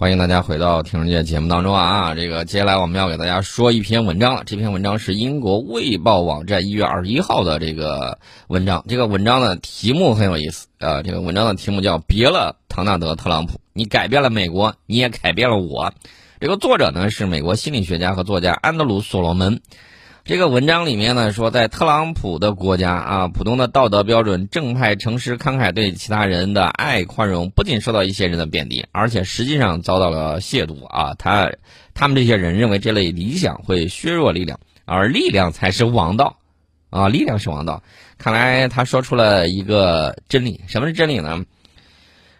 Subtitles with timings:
[0.00, 2.14] 欢迎大家回到《听世界》节目当中啊！
[2.14, 4.44] 这个接下来我们要给大家说一篇文章了。
[4.46, 8.84] 这篇文章是英国《卫报》网站一月二十一号的这个文章。
[8.86, 11.02] 这个文章的题目很有意思啊！
[11.02, 15.92] 这个文章的题目叫“别了，唐纳德·特朗普，你改变了美国，你也改变了我”。
[16.38, 19.62] 这个作者呢是美国心理学家和作家安德鲁·所罗门。
[20.28, 31.14] 这个文章里面呢说，在特朗普的国家啊，普通的道德标准、正派、诚实、慷慨，对其他人的爱、宽容，不仅受到一些人的贬低，而且实际上遭到了亵渎啊！
[31.18, 31.50] 他
[31.94, 36.36] 他们这些人认为这类理想会削弱力量，而力量才是王道
[36.90, 37.08] 啊！
[37.08, 37.82] 力量是王道。
[38.18, 41.46] 看来他说出了一个真理，什么是真理呢？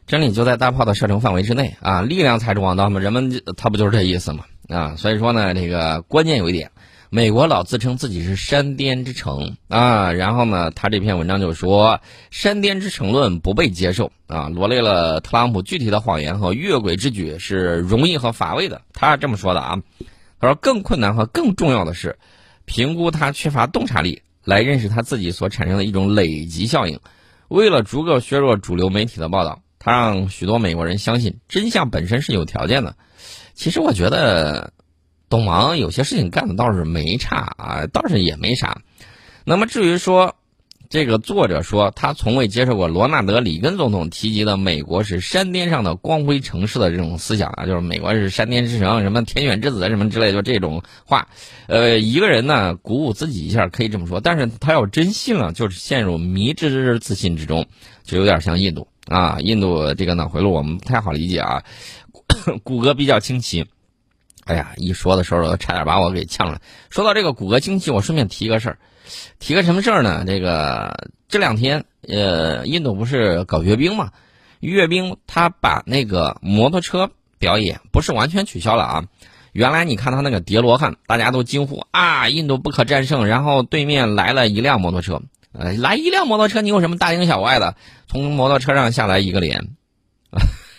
[0.06, 2.02] 真理就在大炮的射程范围之内啊！
[2.02, 4.94] 力量才是王道嘛，人们他不就是这意思嘛啊！
[4.98, 6.70] 所以说呢，这个关键有一点。
[7.10, 12.00] 美国老自称自己是山巅之城啊，然后呢，他这篇文章就说
[12.30, 18.82] 山巅之城论不被接受啊，罗列了特朗普具体的谎言和越轨之举是容易和乏味的。
[18.92, 19.80] 他是这么说的啊，
[20.38, 22.18] 他说更困难和更重要的是，
[22.66, 27.00] 评估他缺乏洞察力来认识他自己所产生的一种累积效应。
[27.48, 32.96] 为了逐个削弱主流媒体的报道，他让许多美国人相信真相本身是有条件的。
[33.54, 34.74] 其实我觉得。
[35.28, 38.80] 董王有些事情干的倒是没差啊，倒是也没啥。
[39.44, 40.36] 那么至于说，
[40.90, 51.28] 这个作者说他从未接受过罗纳德·里根总统提及的美国是山巅上的光辉城市的这种思想啊，就是美国是山巅之城，什么天选之子什么之类，就这种话。
[51.66, 57.66] 呃，一个人呢鼓舞自己一下可以这么说，但是他要真信了，就是陷入迷之自信之中，
[58.02, 59.38] 就有点像印度啊。
[59.40, 61.64] 印度这个脑回路我们不太好理解啊，
[62.64, 63.66] 骨骼比较清奇。
[64.48, 66.62] 哎呀，一说的时候差点把我给呛了。
[66.88, 68.78] 说到这个骨骼惊奇，我顺便提个事儿，
[69.38, 70.24] 提个什么事儿呢？
[70.26, 74.10] 这个这两天，呃，印度不是搞阅兵嘛？
[74.60, 79.04] 阅兵他把那个摩托车表演不是完全取消了啊。
[79.52, 83.26] 原来你看他那个叠罗汉，大家都惊呼啊，印度不可战胜。
[83.26, 85.20] 然后对面来了一辆摩托车，
[85.52, 87.76] 呃，来一辆摩托车，你有什么大惊小怪的？
[88.06, 89.68] 从摩托车上下来一个脸。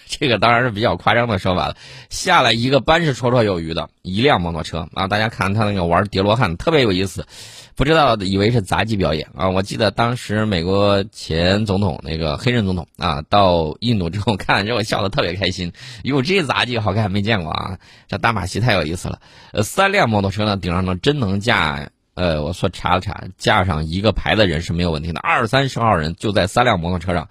[0.19, 1.75] 这个当然是比较夸张的说法了，
[2.09, 5.07] 下来一个班是绰绰有余的，一辆摩托车啊！
[5.07, 7.27] 大家看他那个玩叠罗汉特别有意思，
[7.75, 9.49] 不知道以为是杂技表演啊！
[9.49, 15.71] 我记得当时美国前总统那个黑人总统啊，到印度之后看了之后笑得特别开心，
[16.01, 17.77] 哟，这杂技好看没见过啊！
[18.07, 19.19] 这大马戏太有意思了，
[19.53, 27.29] 呃，三辆摩托车呢顶上能真能架，呃，我说查了查，架上一个排的人是没有问题的，二三十号人就在三辆摩托车上，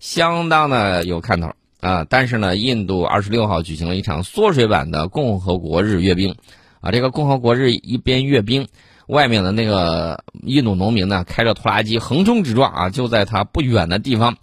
[0.00, 1.52] 相当的有看头。
[1.80, 6.34] 啊，但是呢，印度二十六号举行了一场缩水版的共和国日阅兵，
[6.80, 8.66] 啊，这个共和国日一边阅兵，
[9.06, 14.36] 外面的那个印度农民呢，开着拖拉机横冲直撞啊，就在他不远的地方，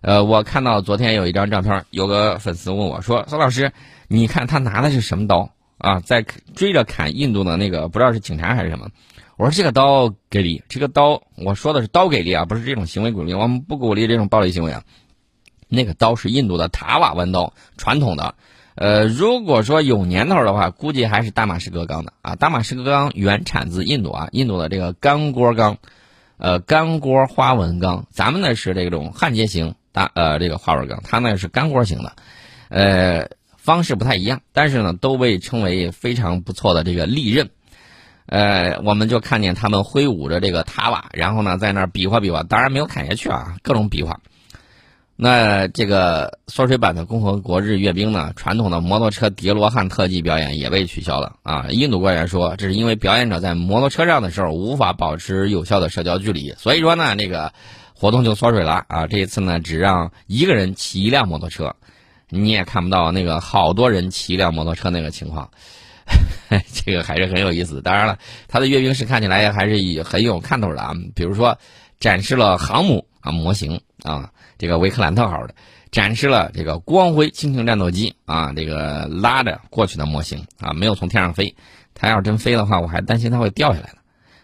[0.00, 3.70] 呃，我看到昨天有一张照片，有个粉丝问我说：“孙老师，
[4.08, 6.00] 你看他拿的是什么刀啊？
[6.00, 6.24] 在
[6.54, 8.88] 追着砍印度的那个，不知道是警察还是什么？”
[9.36, 14.82] 我说：“这个刀给力，这个刀，我说的是刀给力啊，不是这种行为鼓励，我们不鼓励这种暴力行为啊。”
[15.72, 18.34] 那个刀是印度的塔瓦弯刀，传统的。
[18.74, 22.36] 呃，如果说有年头的话，估计还是大马士革钢的啊。
[22.36, 25.76] 大马士革钢原产自印度啊，印度的这个干锅钢，
[26.38, 28.06] 呃，干锅花纹钢。
[28.10, 32.12] 咱们呢是这种焊接型大呃这个花纹钢，它呢是干锅型的，
[32.70, 33.28] 呃，
[33.58, 37.50] 方式不太一样，但是呢都被称为非常不错的这个利刃。
[38.24, 44.20] 呃，我们就看见他们挥舞着这个塔瓦，然后呢在那儿比划比划，当然没有砍下去啊，各种比划。
[45.14, 48.32] 那这个缩水版的共和国日阅兵呢？
[48.34, 51.66] 传统的摩托车叠罗汉特技表演也被取消了啊！
[51.70, 57.52] 印度官员说，这是因为表演者在摩托车上的时候无法保持有效的社交距离，所以说呢，这个
[57.94, 59.06] 活动就缩水了啊！
[59.06, 61.76] 这一次呢，只让一个人骑一辆摩托车，
[62.28, 65.50] 你也看不到那个好多人骑一辆摩托车那个情况，
[66.72, 67.80] 这个还是很有意思。
[67.80, 68.18] 当然了，
[68.48, 70.94] 他的阅兵式看起来还是很有看头的啊！
[71.14, 71.58] 比如说，
[72.00, 74.30] 展示了航母啊模型啊。
[74.58, 75.54] 这个维克兰特号的
[75.90, 81.54] 展示了这个光辉轻型战斗机啊，这个拉着过去的模型啊，没有从天上飞。
[81.94, 83.98] 它要真飞的话，我还担心它会掉下来呢。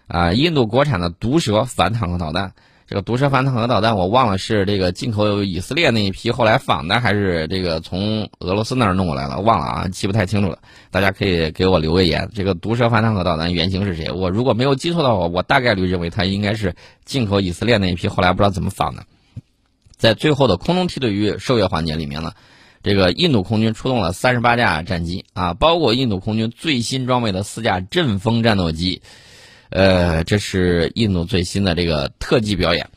[0.08, 2.52] 啊，印度国产的毒蛇反坦克导弹，
[2.86, 10.58] 这个毒蛇反坦克导弹我忘了是这个进口以色列那一批后来仿的，还是这个从俄罗斯那儿弄过来了，忘了啊，记不太清楚了。
[10.90, 14.10] 大家可以给我留个言，这个毒蛇反坦克导弹原型是谁？
[14.10, 16.74] 我如果没有记错的话，我大概率认为它应该是
[17.04, 19.04] 进口以色列那一批后来不知道怎么仿的。
[19.98, 22.32] 在最后的空中梯队与受阅环节里面呢，
[22.82, 29.02] 这个印度空军出动了三十八架战机啊，包括印度空军最新装备的四架阵风战斗机，
[29.70, 32.88] 呃，这是印度最新的这个特技表演。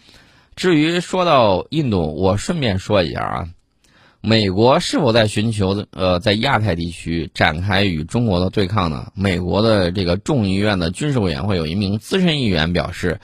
[0.55, 3.47] 至于说到印度，我顺便说一下啊，
[4.21, 9.11] 美国是否在寻求呃在亚太地区展开与中国的对抗呢？
[9.15, 13.19] 美国的这个众议院的军事委员会有一名资深议员表示，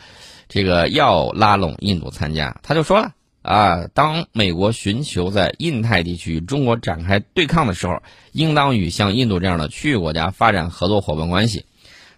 [0.50, 2.60] 这个要拉拢印度参加。
[2.64, 3.12] 他就说了
[3.48, 8.02] 啊，当美国寻求在印太地区与中国展开对抗的时候，
[8.34, 11.66] 应当与像印度这样的区域国家发展合作伙伴关系。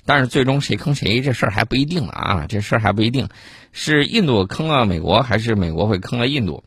[0.05, 3.29] 但是最终谁坑谁这事儿还不一定呢啊，这事儿还不一定，
[3.71, 6.63] 是印度坑了美国，还是美国会坑了印度？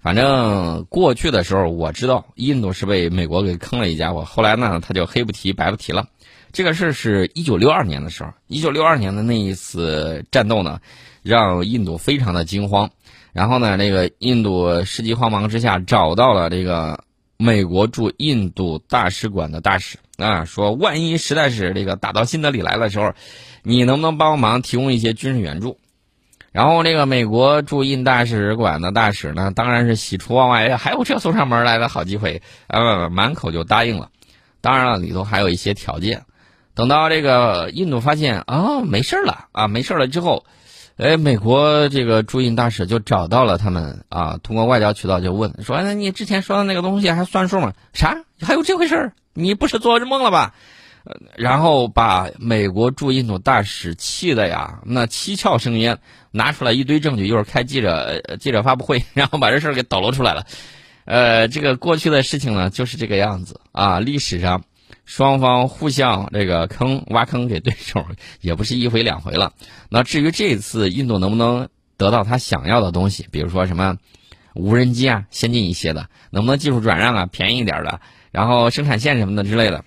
[0.00, 4.24] 反正过去的时候，我知道印度是被美国给坑了一家伙。
[4.24, 6.06] 后来呢，他就黑不提白不提了。
[6.58, 10.80] 这个事儿是一九六二年的时候，一九六二年的那一次战斗呢，
[11.22, 12.90] 让印度非常的惊慌。
[13.32, 17.04] 然后呢，那个印度世纪慌忙之下找到了这个
[17.36, 23.12] 美国驻印度大使馆的大使啊，说万一实在是这个打到新德里来的时候，
[23.62, 25.78] 你能不能帮忙提供一些军事援助？
[26.50, 34.10] 然后那个美国驻印大使馆的大使呢，当然是喜出望外，还有这送上门来的好机会，啊，满口就答应了。
[34.60, 36.24] 当然了，里头还有一些条件。
[36.78, 40.44] 等到这个印度发现啊，没事了啊，没事了之后，
[40.96, 47.72] 哎，美国这个驻印大使就找到了他们啊，通过外交渠道就问说：“那你之前说的那个东西还算数吗？
[47.94, 48.16] 啥？
[48.40, 49.10] 还有这回事？
[49.34, 50.54] 你不是做梦了吧？”
[51.34, 55.98] 然后把美国驻印度大使气的呀，那七窍生烟，
[56.30, 60.46] 拿出来一堆证据，一会儿开记者记者发布会， 然后把这事儿给抖搂出来了。
[61.06, 63.98] 呃，这个过去的事情呢，就是这个样子啊。
[63.98, 64.62] 历史上，
[65.08, 68.04] 双方互相这个坑挖坑给对手，
[68.42, 69.54] 也不是一回两回了。
[69.88, 73.96] 那至于这次印度能不能得到他想要的东西，比如说什么
[74.54, 78.02] 无人机啊，先进一些的，能不能技术转让啊，便宜一点的，
[78.32, 79.82] 然后生产线什么的之类的。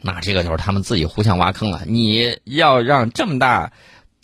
[0.00, 1.82] 那这个就是他们自己互相挖坑了。
[1.84, 3.72] 你要让这么大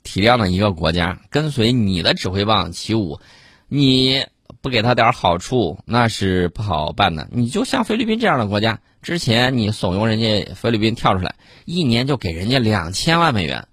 [0.05, 3.19] 体量的一个国家跟随你的指挥棒起舞，
[3.67, 4.25] 你
[4.63, 7.29] 不给他点好处，那是不好办的。
[7.33, 13.67] 你就像菲律宾这样的国家，之前你怂恿人家菲律宾跳出来，一年就给人家两千万美元，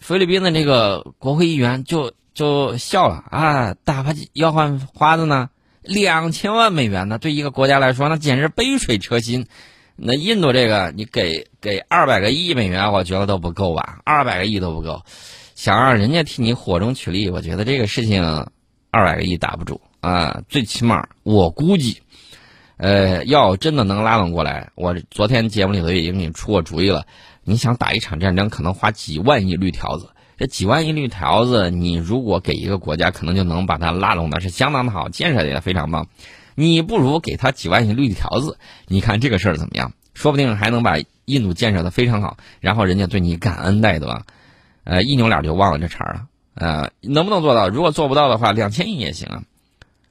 [0.00, 5.48] 菲律宾的这个国会议员就就笑了啊，打发要换花子呢，
[5.82, 9.46] 两千万美元呢，对一个国家来说，那简直杯水车薪。
[10.02, 14.00] 那印度这个，你给给二百个亿美元，我觉得都不够吧？
[14.04, 15.02] 二百个亿都不够，
[15.54, 18.48] 想让人家替你火中取栗，我觉得这个事情
[18.90, 20.42] 二百个亿打不住啊。
[20.48, 22.02] 最起码我估计，
[22.76, 27.06] 呃，要真的能拉拢过来，我昨天节目里头已经给你出过主意了。
[27.44, 36.06] 你想打一场战争，可能花几万亿绿条子，这几万亿绿条子，你如果给一个国家，可能就能把它拉拢的是相当的好，建设的也非常棒。
[36.54, 39.92] 你不如给他几万亿绿条子，你看这个事儿怎么样？
[40.12, 44.22] 说不定还能把印度建设的非常好，然后人家对你感恩戴德，
[44.84, 46.26] 呃，一扭脸就忘了这茬了。
[46.54, 47.68] 呃，能不能做到？
[47.68, 49.42] 如果做不到的话，两千亿也行啊。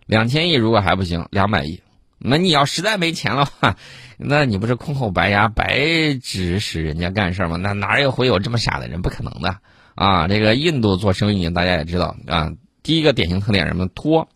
[0.10, 1.84] 两千亿如果还不行，两百亿。
[2.18, 3.78] 那你要实在没钱的话，
[4.18, 7.58] 那你不是空口白牙，白指使人家干事吗？
[7.58, 9.04] 那哪有会有这么傻的人？
[9.04, 9.58] 不可能的
[9.94, 10.28] 啊！
[10.28, 12.52] 这个印度做生意，大家也知道啊。
[12.82, 13.88] 第一个典型特点什么？
[13.88, 14.28] 拖，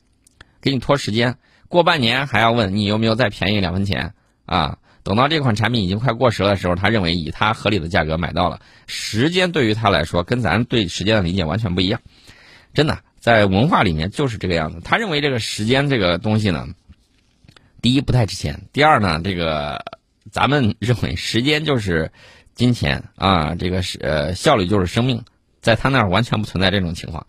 [0.62, 1.38] 给你拖时间。
[1.68, 4.14] 过半年还要问你有没有再便宜两分钱
[4.46, 4.78] 啊？
[5.02, 8.60] 等到这款产品已经快过时的时候，他认为以他合理的价格买到了。
[8.86, 12.00] 时间对于他来说，跟咱对时间的理解完全不一样。
[12.75, 14.81] 真的，在文化里面就是这个样子。
[14.84, 16.68] 他认为这个时间这个东西呢，
[17.81, 19.81] 第一不太值钱，第二呢，这个
[20.30, 22.12] 咱们认为时间就是
[22.53, 25.24] 金钱啊，这个是呃效率就是生命，
[25.62, 27.25] 在他那儿完全不存在这种情况。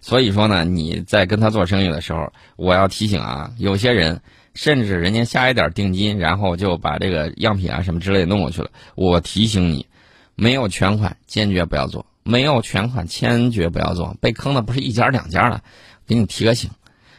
[0.00, 4.22] 所以说呢，你在跟他做生意的时候，我要提醒啊，有些人
[4.54, 8.70] 甚至人家下一点定金，然后就把这个样品啊什么之类弄过去了。
[8.96, 9.86] 我提醒你，
[10.34, 14.16] 没有全款坚决不要做，没有全款坚决不要做。
[14.20, 15.62] 被坑的不是一家两家了，
[16.06, 16.70] 给你提个醒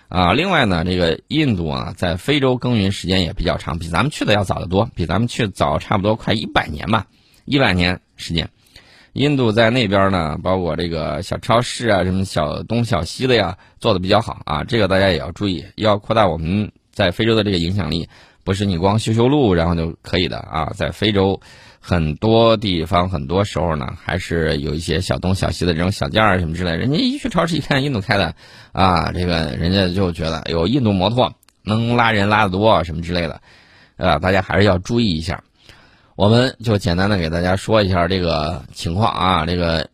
[0.09, 0.33] 啊。
[0.33, 7.07] 另外呢，这个印度啊，在非洲耕耘时间也比较长，比咱们去的要早得多，比咱们去早差不多快一百年吧，
[7.45, 8.49] 一百年时间。
[9.13, 14.63] 印度在那边呢，包括这个小超市啊，什么小东小西的呀，做的比较好啊。
[14.63, 18.09] 这个大家也要注意，要扩大我们在非洲的这个影响力，
[18.43, 20.71] 不是你光修修路然后就可以的啊。
[20.75, 21.41] 在非洲
[21.89, 26.71] 很多地方，很多时候呢，还是有一些小东小西的这种小件儿什么之类。
[26.75, 28.35] 人家一去超市一看印度开的，
[28.73, 33.39] 啊，这个人家就觉得有印度摩托能拉人拉得多啊什么之类的，
[33.95, 35.45] 呃，大家还是要注意一下。
[36.17, 39.89] 我们就简单的给大家说一下这个情况啊，这个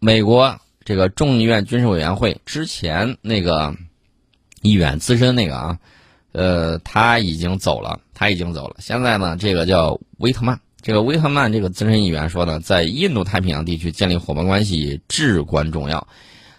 [0.00, 3.74] 美国这个众议院军事委员会之前那个
[4.60, 5.78] 议员资深那个啊，
[6.32, 8.76] 呃，他已经走了，他已经走了。
[8.80, 16.08] 现在呢，这个叫威特曼，这个威特曼这个资深议员说呢，在印度太平洋地区建立伙伴关系至关重要。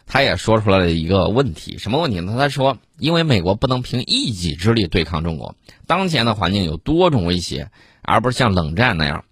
[0.05, 2.35] 他也说出来了一个问题，什么问题呢？
[2.37, 5.55] 他说因为美国不能凭一己之力对抗中国。
[5.87, 7.71] 当前的环境有多种威胁，
[8.03, 9.23] 而不是像冷战那样。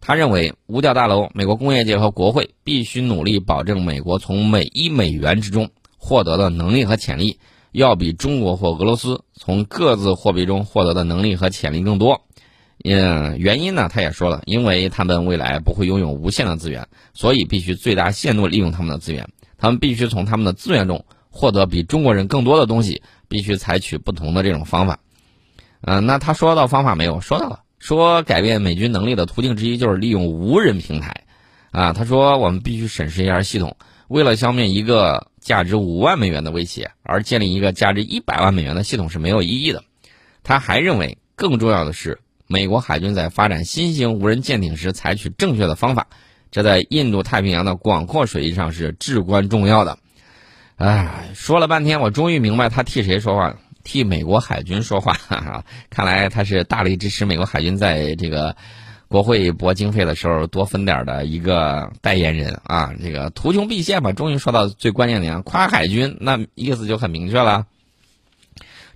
[0.00, 7.38] 他认为，五角大楼、美国工业界和国会必须努力保证美国从每一美元之中获得的能力和潜力，
[7.72, 12.22] 要比中国或俄罗斯从各自货币中获得的能力和潜力更多。
[12.84, 19.28] 嗯，原因呢，他也说了，因为他们未来不会拥有无限的资源，所以必须最大限度利用他们的资源。
[19.58, 25.00] 他们必须从他们的资源中获得比中国人更多的东西，必须采取不同的这种方法。
[25.80, 27.20] 嗯，那他说到方法没有？
[27.20, 31.24] 说到了，说改变美军能力的途径之一就是利用无人平台。
[31.72, 39.82] 啊，他说我们必须审视一下系统，为了消灭一个价值五万美元的威胁而建立一个价值一百万美元的系统是没有意义的。
[40.44, 42.20] 他还认为，更重要的是。
[42.50, 46.06] 美国海军在发展新型无人舰艇时采取正确的方法，
[46.50, 49.98] 这在印度太平洋的广阔水域上是至关重要的。
[50.76, 55.64] 哎，说了半天，我终于明白他替谁说话了，替美国海军说话哈哈。
[55.90, 58.56] 看来他是大力支持美国海军在这个
[59.08, 62.94] 国会拨经费的时候多分点的一个代言人啊。
[63.02, 67.66] 这个图穷匕见嘛，终于说到最关键点，夸海军，那意思就很明确了。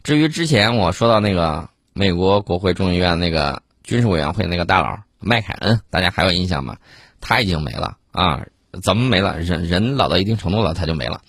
[0.02, 1.68] 至于之前我说到那个。
[1.94, 6.76] 美国国会众议院那个军事委员会那个大佬麦凯恩，大家还有印象吗？
[7.20, 8.44] 他已经没了啊！
[8.82, 9.38] 怎么没了？
[9.38, 11.20] 人人老到一定程度了，他就没了。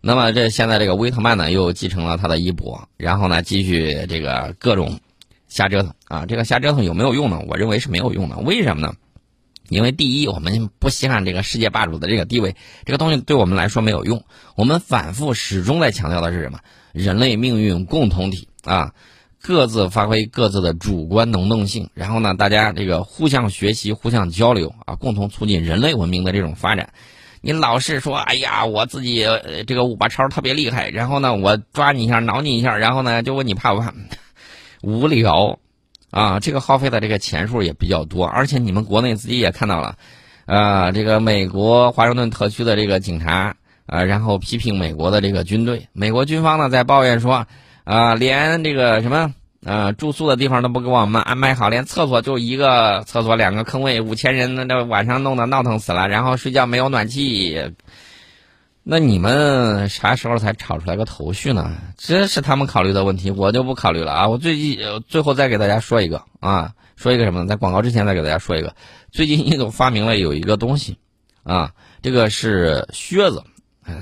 [0.00, 4.98] 那么这现在这个威特曼呢，又继承了他的衣钵，然后呢，继续这个各种
[5.46, 6.24] 瞎折腾啊！
[6.26, 7.38] 这个瞎折腾有没有用呢？
[7.46, 8.38] 我认为是没有用的。
[8.38, 8.94] 为什么呢？
[9.68, 14.24] 因为第一，我们不稀罕这个世界霸主的这个地位，这个东西对我们来说没有用。
[14.56, 16.58] 我们反复始终在强调的是什么？
[16.92, 18.94] 人类命运共同体啊！
[19.42, 26.90] 各自发挥各自的主观能动性，然后呢，大家这个互相学习、互相交流啊，共同促进人类文明的这种发展。
[27.40, 29.26] 你老是说，哎呀，我自己
[29.66, 33.94] 这个五八超特别厉害，然后呢，我抓你一下，挠你一下，然后呢，就问你怕不怕？
[34.82, 35.58] 无聊
[36.10, 36.38] 啊！
[36.38, 39.96] 这个耗费的这个钱数也比较多，而且你们国内自己也看到了，
[40.44, 43.56] 啊，这个美国华盛顿特区的这个警察
[43.86, 47.46] 啊，然后批评美国的这个军队，美国军方呢在抱怨说。
[47.90, 57.72] 啊，连这个什么呃住宿的地方都不给我们安排好，连厕所就一个厕所两个坑位，五千人那那晚上弄得闹腾死了，然后睡觉没有暖气，
[58.84, 61.72] 那你们啥时候才吵出来个头绪呢？
[61.96, 64.28] 这是他们考虑的问题，我就不考虑了啊！
[64.28, 64.78] 我最近
[65.08, 67.44] 最后再给大家说一个啊，说一个什么？
[67.48, 68.76] 在广告之前再给大家说一个，
[69.10, 70.96] 最近印度发明了有一个东西
[71.42, 73.42] 啊，这个是靴子，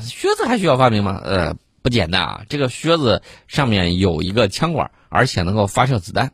[0.02, 1.22] 靴子还需要发明吗？
[1.24, 1.56] 呃。
[1.88, 2.42] 不简单啊！
[2.50, 6.32] 这个靴子上面有一个枪管，而且能够发射子弹。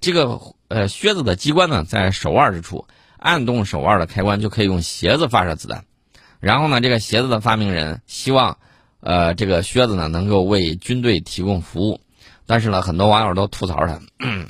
[0.00, 2.86] 这个呃靴子的机关呢，在手腕之处，
[3.18, 5.84] 按动手腕的开关就可以用鞋子发射子弹。
[6.40, 8.56] 然后呢，这个鞋子的发明人希望，
[9.00, 12.00] 呃，这个靴子呢能够为军队提供服务。
[12.46, 14.00] 但是呢，很多网友都吐槽他，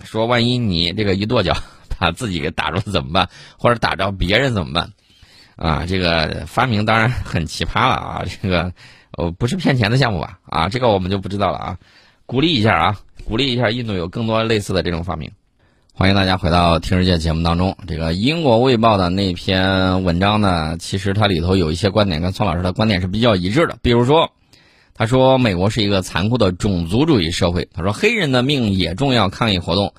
[0.04, 1.56] 说万一你这个一跺脚
[1.98, 3.28] 把自己给打住怎么办？
[3.58, 4.92] 或者打着别人怎么办？
[5.56, 8.72] 啊，这个发明当然很奇葩了啊，这个。
[9.16, 10.38] 哦，不是骗钱的项目吧？
[10.44, 11.78] 啊，这个我们就不知道了啊。
[12.26, 15.30] 鼓励一下啊，鼓励一下印度有更多类似的这种发明。
[15.92, 17.76] 欢迎大家回到《听世界》节目当中。
[17.86, 23.78] 这个英国《卫报》的那篇文章呢，其实它里头有一些观点跟宋老师的观点是比较一致的。
[23.80, 24.32] 比如说，
[24.94, 27.68] 他说美国是一个残酷的种族主义社会。
[27.72, 29.28] 他说黑人的命也重要。
[29.28, 29.94] 抗议活动。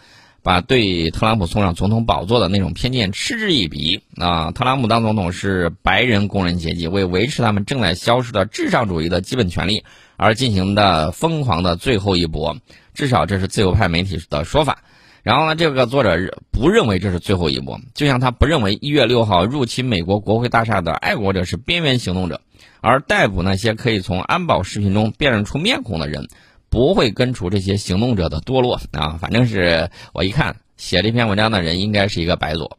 [0.45, 4.51] 把对特朗普送上总统宝座的那种偏见嗤之以鼻啊！
[4.51, 9.83] 特朗普当总统是白人工人阶级为维持他们正在消失的至上主义的基本权利
[10.17, 12.57] 而进行的疯狂的最后一搏，
[12.93, 14.83] 至少这是自由派媒体的说法。
[15.23, 22.41] 然后呢，这个作者不认为这是最后一搏，就像他不认为一月六号入侵美国国会大厦的爱国者是边缘行动者，
[22.81, 26.27] 而逮捕那些可以从安保视频中辨认出面孔的人。
[26.75, 29.17] 不会根除这些行动者的堕落啊！
[29.21, 32.77] 反正是我一看写这篇文章的人应该是一个白左，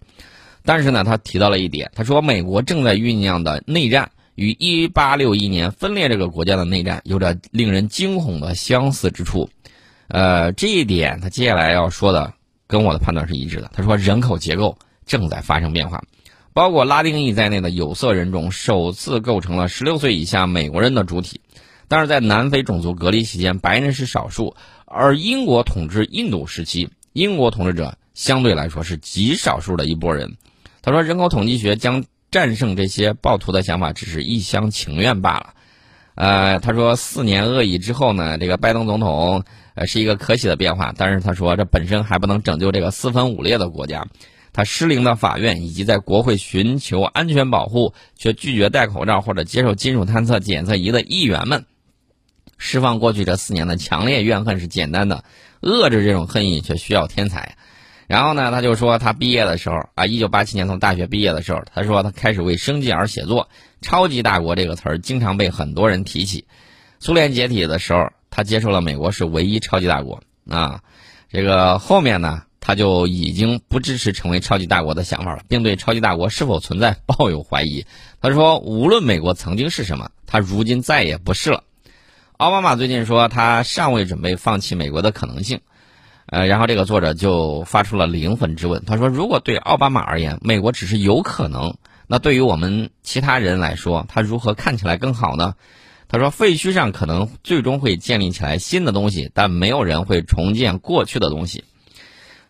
[0.66, 9.48] 但是呢，他提到了一点，他说美国正在酝酿的内战与1861年分裂这个国家的内战有着令人惊恐的相似之处。
[10.08, 12.34] 呃，这一点他接下来要说的
[12.66, 13.70] 跟我的判断是一致的。
[13.72, 14.76] 他说人口结构
[15.06, 16.02] 正在发生变化，
[16.52, 21.40] 包括拉丁裔在内的有色人种首次构成了16岁以下美国人的主体。
[21.88, 30.36] 但是在南非种族隔离期间，白人是少数；而英国统治印度时期，英国统治者相对来说是极少数的一波人。
[30.82, 35.54] 他说，人口统计学将战胜这些暴徒的想法只是一厢情愿罢了。
[36.14, 44.06] 呃，他说，四年恶意之后呢，这个拜登总统呃是一个可喜的变化，但是他说这本身还不能拯救这个四分五裂的国家。
[44.52, 51.66] 他失灵的法院以及在国会寻求安全保护却拒绝戴口罩或者接受金属探测检测仪的议员们。
[52.58, 55.24] 释放过去这四年的强烈怨恨是简单的，
[55.60, 57.56] 遏制这种恨意却需要天才。
[58.06, 63.48] 然后呢，他就说他毕业的时候啊，一九八七年从大学毕业的时候，他说他开始为生计而写作。
[63.82, 66.46] 超级大国这个词儿经常被很多人提起。
[66.98, 70.80] 苏联解体的时候，他接受了美国是唯一超级大国啊。
[71.28, 77.84] 这个后面呢，他就已经不支持成为超级大国的想法了，并对超级大国是否存在抱有怀疑。
[78.20, 81.64] 他说，无论美国曾经是什么，他如今再也不是了。
[82.38, 85.60] 奥巴马最近说，他尚未准备放弃美国的可能性。
[86.26, 95.54] 呃，然后这个作者就发出了灵魂之问，他说，如果对奥巴马而言，美国只是有可能，那对于我们其他人来说，他如何看起来更好呢？
[96.08, 101.64] 他说：“废墟上可能最终会建立起来新的东西，但没有人会重建过去的东西。”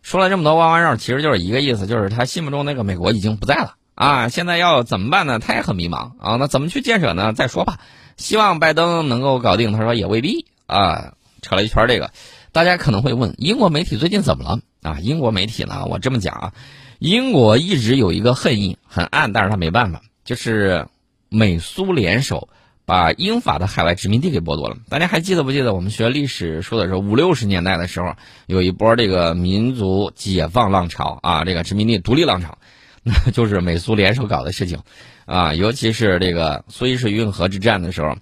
[0.03, 4.29] 说了这么多弯弯绕，其实就是一个意思，就是他心目中那个美国已经不在了啊！
[4.31, 5.39] 现在要怎么办呢？
[5.39, 6.37] 他也很迷茫啊！
[6.41, 7.33] 那怎么去建设呢？
[7.33, 7.79] 再说吧。
[8.17, 11.15] 希望拜登能够搞定，他说也未必啊。
[11.43, 12.11] 扯了一圈这个，
[12.53, 14.99] 大家可能会问：英国媒体最近怎么了啊？
[15.01, 15.87] 英国媒体呢？
[15.87, 16.53] 我这么讲啊，
[16.99, 20.87] 英国一直有一个恨意，很暗，但是他没办法，就是
[21.29, 22.49] 美苏联手。
[22.89, 24.77] 把英法的海外殖民地给剥夺了。
[24.89, 28.15] 大家还记得不记得我们学历史书的时候，五六十年代的时候，
[28.47, 32.59] 有一波这个民族解放浪潮啊，这个殖民地独立浪潮，
[33.03, 34.79] 那就是美苏联手搞的事情，
[35.27, 38.17] 啊，尤其是这个苏伊士运河之战的时候，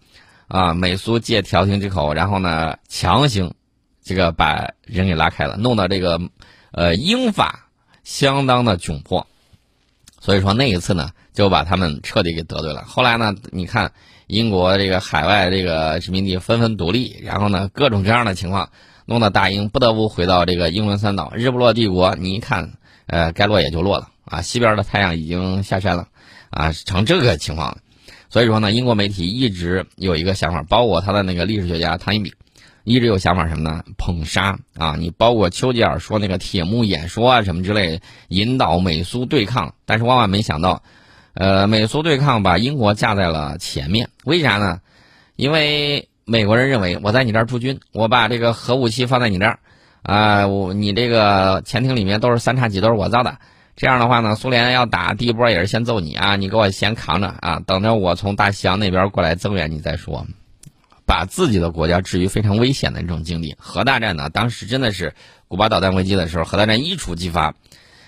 [0.48, 3.54] 啊，美苏借调停之口，然后呢强行
[4.02, 6.20] 这个把人给拉开了，弄到这个
[6.72, 7.68] 呃英法
[8.02, 9.28] 相当的窘迫，
[10.20, 12.82] 所以说那一次呢就把他们彻底给得罪了。
[12.84, 13.92] 后来呢，你看。
[14.26, 18.70] 英国这个海外这个殖民地纷纷独立，然后呢，各种各样的情况，
[19.04, 21.34] 弄得大英不得不回到这个英伦三岛。
[21.36, 22.72] 日不落帝国，你一看，
[23.06, 24.40] 呃，该落也就落了啊。
[24.40, 26.08] 西边的太阳已经下山了，
[26.54, 27.78] 啊，成这个情况了。
[28.30, 32.32] 所以说呢，英国媒体一直有一个想法，包括他的那个历史学家汤因比，
[32.84, 33.82] 一直有想法什么呢？
[33.96, 34.96] 捧杀啊！
[34.98, 40.82] 你包括丘吉尔说那个铁幕演说啊什么之类，引导美苏对抗，但是万万没想到。
[41.34, 44.80] 呃，美苏对抗把英国架在了前面，为啥呢？
[45.36, 49.58] 因为美国人认为我在你这儿驻军，我把这个核武器放在你这儿，
[50.02, 53.36] 啊，我你这个潜艇里面都是三叉戟，都是我造的。
[53.76, 60.26] 这样的话呢，苏联要打第一波也是先揍你啊，你给我先扛着啊，等着我从大西洋那边过来增援你再说，
[61.06, 63.56] 把自己的国家置于非常危险的这种境地。
[63.58, 65.14] 核大战呢，当时真的是
[65.48, 67.54] 古巴导弹危机的时候，核大战一触即发。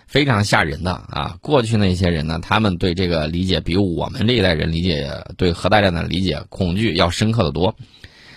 [0.09, 1.37] 非常吓人的啊！
[1.43, 7.75] 过去那些人呢，他们对这个理解比我们这一代人理解对核大战的理解恐惧要深刻的多。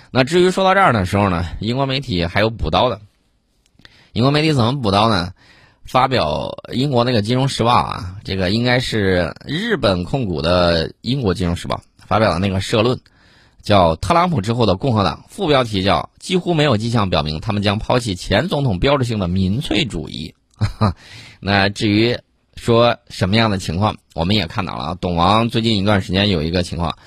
[0.09, 2.99] 那至于说到这儿的时候呢，英国媒体还有补刀的。
[4.13, 5.33] 英国媒体怎么补刀呢？
[5.89, 12.99] 发表英国那个《金融时报》啊，这个应该是日本控股的英国《金融时报》发表的那个社论，
[13.63, 20.35] 叫“特朗普之后的共和党”，副标题叫“几乎没有迹象表明他们将抛弃前总统标志性的民粹主义”。
[21.41, 22.19] 那至于
[22.55, 24.95] 说什么样的情况，我们也看到了。
[25.01, 26.99] 董王最近一段时间有一个情况，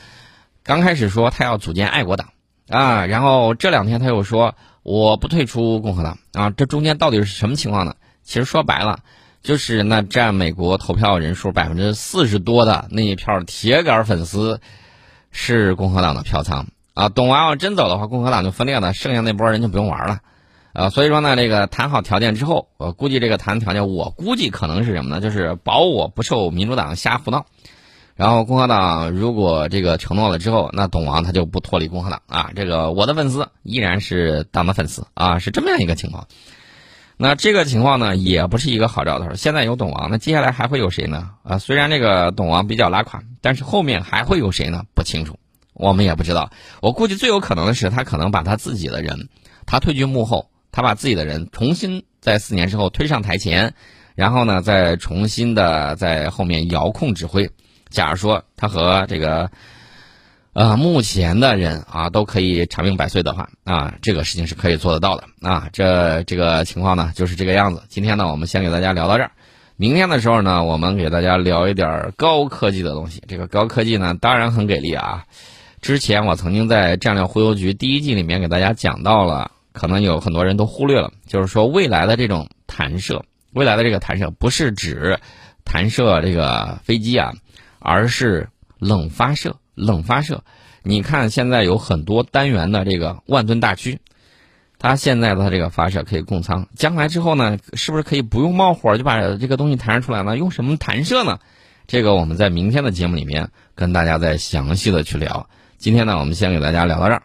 [0.65, 2.31] 刚开始说他要组建爱国党
[2.69, 7.95] 啊，然后这两天他又说我不退出共和党啊，这中间到底是什么情况呢？
[8.23, 9.01] 其实说白了，
[9.43, 14.61] 就是那占美国投票人数百分之四十多的那一票铁杆粉丝
[15.31, 17.09] 是共和党的票仓啊。
[17.09, 20.21] 董王要真走的话，共和党就分裂了，剩下那波人就不用玩了。
[20.73, 25.21] 啊，所以说呢，这个谈好条件之后，我估计这个谈条件，我估计可能是什么呢？
[25.21, 27.45] 就是保我不受民主党瞎胡闹，
[28.17, 32.53] 然后共和党如果这个承诺了之后，那董王他就不脱离共和党啊。
[32.57, 36.27] 这个我的粉丝依然是党的粉丝啊，是这么样一个情况。
[37.17, 39.35] 那这个情况呢，也不是一个好兆头。
[39.35, 41.31] 现在有董王，那接下来还会有谁呢？
[41.43, 44.85] 啊，虽然这个董王比较拉垮，但是后面还会有谁呢？
[44.95, 45.39] 不清楚，
[45.75, 46.51] 我们也不知道。
[46.81, 49.29] 我估计最有可能的是，他可能把他自己的人，
[49.67, 50.49] 他退居幕后。
[50.75, 53.75] 他把自己的人重新在四年之后推上台前，
[54.15, 57.51] 然后呢，再重新的在后面遥控指挥。
[57.91, 59.51] 假如说他和这个，
[60.53, 65.69] 呃，目前的人啊都可以长命百岁的话，啊，这个事情是可以做得到的啊。
[65.73, 67.83] 这这个情况呢就是这个样子。
[67.89, 69.33] 今天呢，我们先给大家聊到这儿。
[69.77, 73.23] 明天的时候呢，我们给大家聊一点高科技的东西。
[73.27, 75.25] 这个高科技呢，当然很给力啊。
[75.81, 79.51] 之前我曾经在《战略忽悠局》第一季里面给大家讲到了。
[79.73, 85.19] 可能有很多人都忽略了，就是说未来的这种弹射，未来的这个弹射不是指
[85.65, 87.33] 弹射这个飞机啊，
[87.79, 89.57] 而是冷发射。
[89.83, 90.43] 冷发射，
[90.83, 94.01] 你看现在有很多单元的这个万吨大驱，
[94.79, 100.37] 它现在的这个发射可以供舱，将来之后呢，是不是可以不用冒火就把这个东西弹射出来呢？
[100.37, 101.39] 用什么弹射呢？
[101.87, 105.49] 这个我们在明天的节目里面跟大家再详细的去聊。
[105.79, 107.23] 今天呢，我们先给大家聊到这儿。